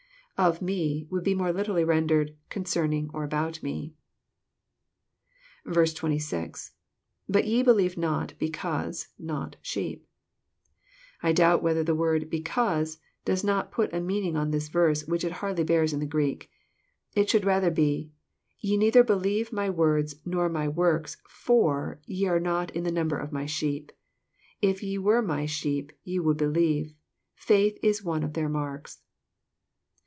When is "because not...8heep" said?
8.39-10.01